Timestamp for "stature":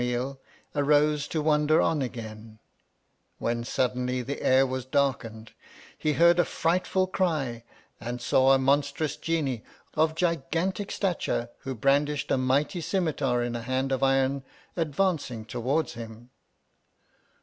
10.91-11.49